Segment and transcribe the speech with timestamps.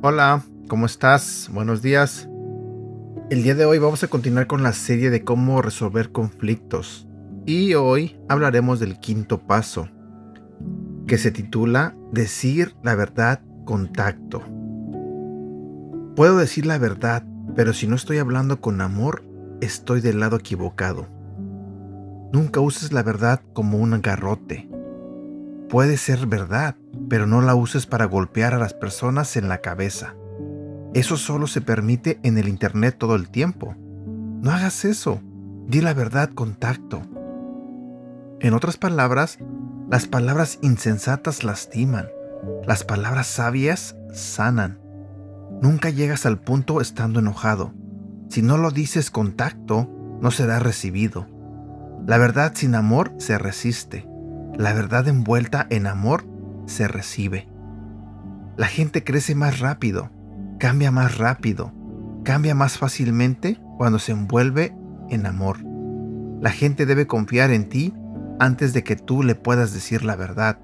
[0.00, 1.50] Hola, ¿cómo estás?
[1.52, 2.28] Buenos días.
[3.30, 7.06] El día de hoy vamos a continuar con la serie de cómo resolver conflictos
[7.44, 9.88] y hoy hablaremos del quinto paso,
[11.06, 14.57] que se titula Decir la verdad con tacto.
[16.18, 17.22] Puedo decir la verdad,
[17.54, 19.22] pero si no estoy hablando con amor,
[19.60, 21.06] estoy del lado equivocado.
[22.32, 24.68] Nunca uses la verdad como un garrote.
[25.68, 26.74] Puede ser verdad,
[27.08, 30.16] pero no la uses para golpear a las personas en la cabeza.
[30.92, 33.76] Eso solo se permite en el Internet todo el tiempo.
[34.42, 35.20] No hagas eso.
[35.68, 37.00] Di la verdad con tacto.
[38.40, 39.38] En otras palabras,
[39.88, 42.08] las palabras insensatas lastiman.
[42.66, 44.87] Las palabras sabias sanan.
[45.62, 47.72] Nunca llegas al punto estando enojado.
[48.28, 51.26] Si no lo dices con tacto, no será recibido.
[52.06, 54.08] La verdad sin amor se resiste.
[54.56, 56.24] La verdad envuelta en amor
[56.66, 57.48] se recibe.
[58.56, 60.10] La gente crece más rápido
[60.58, 61.72] cambia más rápido,
[62.24, 64.74] cambia más fácilmente cuando se envuelve
[65.08, 65.58] en amor.
[66.40, 67.94] La gente debe confiar en ti
[68.40, 70.58] antes de que tú le puedas decir la verdad.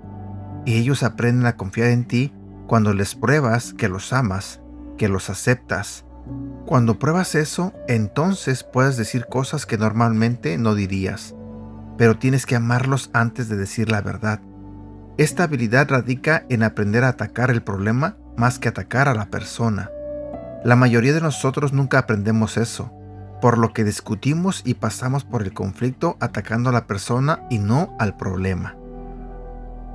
[0.66, 2.32] Y ellos aprenden a confiar en ti
[2.66, 4.60] cuando les pruebas que los amas,
[4.96, 6.04] que los aceptas.
[6.66, 11.34] Cuando pruebas eso, entonces puedes decir cosas que normalmente no dirías,
[11.98, 14.40] pero tienes que amarlos antes de decir la verdad.
[15.18, 19.90] Esta habilidad radica en aprender a atacar el problema más que atacar a la persona.
[20.64, 22.90] La mayoría de nosotros nunca aprendemos eso,
[23.40, 27.94] por lo que discutimos y pasamos por el conflicto atacando a la persona y no
[27.98, 28.74] al problema.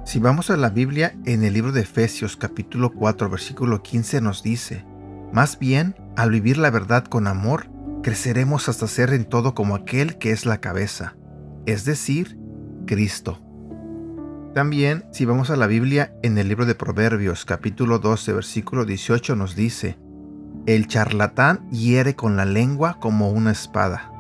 [0.06, 4.42] Si vamos a la Biblia, en el libro de Efesios capítulo 4 versículo 15 nos
[4.42, 4.86] dice,
[5.32, 7.70] más bien, al vivir la verdad con amor,
[8.02, 11.16] creceremos hasta ser en todo como aquel que es la cabeza,
[11.66, 12.38] es decir,
[12.88, 13.42] Cristo.
[14.54, 19.36] También, si vamos a la Biblia, en el libro de Proverbios capítulo 12 versículo 18
[19.36, 20.00] nos dice,
[20.66, 24.12] El charlatán hiere con la lengua como una espada,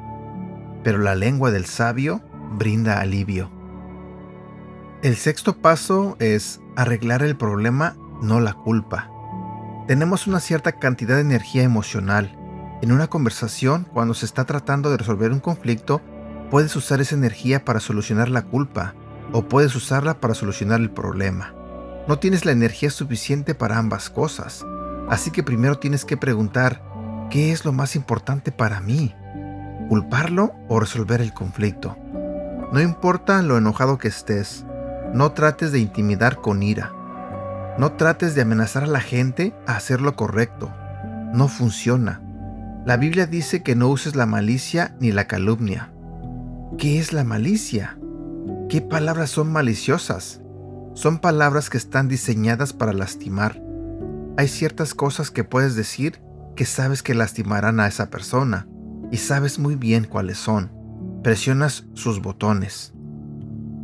[0.83, 2.21] pero la lengua del sabio
[2.57, 3.49] brinda alivio.
[5.01, 9.09] El sexto paso es arreglar el problema, no la culpa.
[9.89, 12.37] Tenemos una cierta cantidad de energía emocional.
[12.83, 15.99] En una conversación, cuando se está tratando de resolver un conflicto,
[16.51, 18.93] puedes usar esa energía para solucionar la culpa
[19.31, 21.55] o puedes usarla para solucionar el problema.
[22.07, 24.63] No tienes la energía suficiente para ambas cosas,
[25.09, 26.83] así que primero tienes que preguntar,
[27.31, 29.15] ¿qué es lo más importante para mí?
[29.89, 31.97] ¿Culparlo o resolver el conflicto?
[32.71, 34.67] No importa lo enojado que estés,
[35.15, 36.93] no trates de intimidar con ira.
[37.79, 40.69] No trates de amenazar a la gente a hacer lo correcto.
[41.33, 42.21] No funciona.
[42.85, 45.93] La Biblia dice que no uses la malicia ni la calumnia.
[46.77, 47.97] ¿Qué es la malicia?
[48.67, 50.41] ¿Qué palabras son maliciosas?
[50.93, 53.63] Son palabras que están diseñadas para lastimar.
[54.35, 56.21] Hay ciertas cosas que puedes decir
[56.57, 58.67] que sabes que lastimarán a esa persona
[59.09, 60.69] y sabes muy bien cuáles son.
[61.23, 62.91] Presionas sus botones.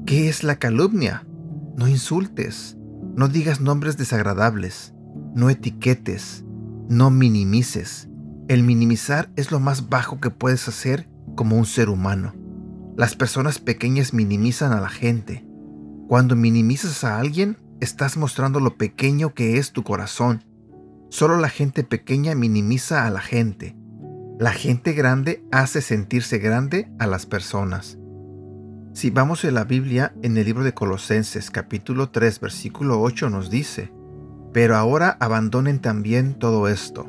[0.05, 1.25] ¿Qué es la calumnia?
[1.77, 2.75] No insultes,
[3.15, 4.93] no digas nombres desagradables,
[5.33, 6.43] no etiquetes,
[6.89, 8.09] no minimices.
[8.49, 12.35] El minimizar es lo más bajo que puedes hacer como un ser humano.
[12.97, 15.45] Las personas pequeñas minimizan a la gente.
[16.07, 20.43] Cuando minimizas a alguien, estás mostrando lo pequeño que es tu corazón.
[21.09, 23.77] Solo la gente pequeña minimiza a la gente.
[24.39, 27.97] La gente grande hace sentirse grande a las personas.
[28.95, 33.51] Si vamos a la Biblia, en el libro de Colosenses capítulo 3 versículo 8 nos
[33.51, 33.91] dice,
[34.53, 37.05] Pero ahora abandonen también todo esto,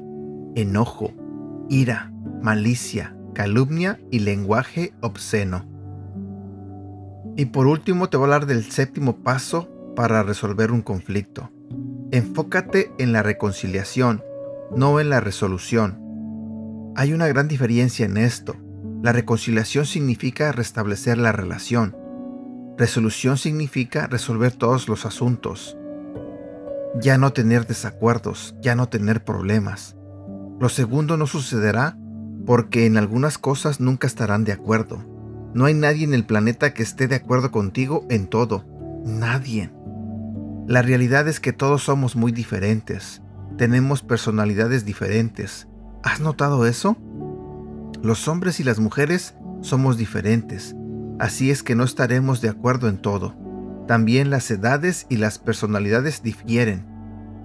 [0.55, 1.15] enojo,
[1.71, 5.77] ira, malicia, calumnia y lenguaje obsceno
[7.37, 11.51] y por último te voy a hablar del séptimo paso para resolver un conflicto.
[12.11, 14.25] Enfócate en la reconciliación,
[14.75, 16.01] no en la resolución.
[16.97, 18.57] Hay una gran diferencia en esto.
[19.03, 21.97] La reconciliación significa restablecer la relación.
[22.77, 25.77] Resolución significa resolver todos los asuntos.
[27.01, 29.97] Ya no tener desacuerdos, ya no tener problemas.
[30.61, 31.99] Lo segundo no sucederá
[32.47, 35.17] porque en algunas cosas nunca estarán de acuerdo
[35.57, 38.67] no hay nadie en el planeta que esté de acuerdo contigo en todo.
[39.07, 39.73] Nadie.
[40.67, 43.23] La realidad es que todos somos muy diferentes.
[43.57, 45.67] Tenemos personalidades diferentes.
[46.03, 46.99] ¿Has notado eso?
[48.07, 50.77] Los hombres y las mujeres somos diferentes.
[51.19, 53.35] Así es que no estaremos de acuerdo en todo.
[53.89, 56.87] También las edades y las personalidades difieren.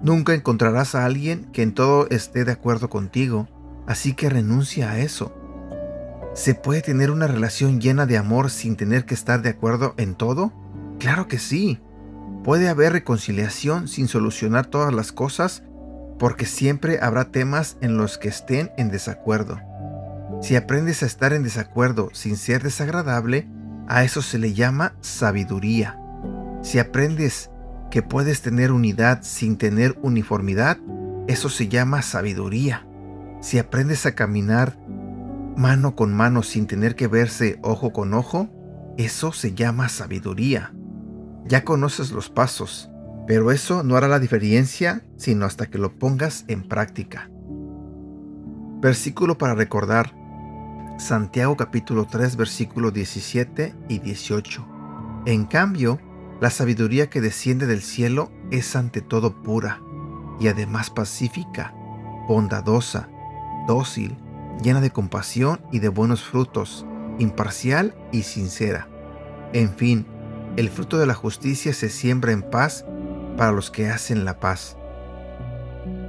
[0.04, 3.48] Nunca encontrarás a alguien que en todo esté de acuerdo contigo,
[3.88, 5.34] Así que renuncia a eso.
[6.32, 10.14] ¿Se puede tener una relación llena de amor sin tener que estar de acuerdo en
[10.14, 10.52] todo?
[11.00, 11.80] Claro que sí.
[12.44, 15.64] Puede haber reconciliación sin solucionar todas las cosas
[16.20, 19.58] porque siempre habrá temas en los que estén en desacuerdo.
[20.42, 23.48] Si aprendes a estar en desacuerdo sin ser desagradable,
[23.86, 26.00] a eso se le llama sabiduría.
[26.62, 27.48] Si aprendes
[27.92, 30.78] que puedes tener unidad sin tener uniformidad,
[31.28, 32.88] eso se llama sabiduría.
[33.40, 34.76] Si aprendes a caminar
[35.56, 38.48] mano con mano sin tener que verse ojo con ojo,
[38.98, 40.74] eso se llama sabiduría.
[41.46, 42.90] Ya conoces los pasos,
[43.28, 47.30] pero eso no hará la diferencia sino hasta que lo pongas en práctica.
[48.80, 50.21] Versículo para recordar.
[50.98, 54.66] Santiago capítulo 3 versículos 17 y 18.
[55.26, 55.98] En cambio,
[56.40, 59.80] la sabiduría que desciende del cielo es ante todo pura
[60.38, 61.74] y además pacífica,
[62.28, 63.08] bondadosa,
[63.66, 64.16] dócil,
[64.62, 66.86] llena de compasión y de buenos frutos,
[67.18, 68.88] imparcial y sincera.
[69.52, 70.06] En fin,
[70.56, 72.84] el fruto de la justicia se siembra en paz
[73.36, 74.76] para los que hacen la paz.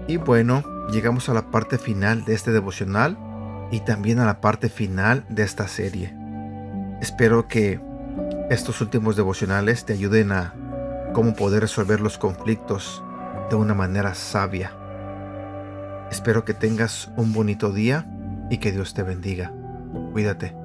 [0.07, 3.17] Y bueno, llegamos a la parte final de este devocional
[3.73, 6.13] y también a la parte final de esta serie.
[7.01, 7.81] Espero que
[8.51, 10.53] estos últimos devocionales te ayuden a
[11.11, 13.03] cómo poder resolver los conflictos
[13.49, 14.71] de una manera sabia.
[16.11, 18.05] Espero que tengas un bonito día
[18.51, 19.51] y que Dios te bendiga.
[20.11, 20.62] Cuídate.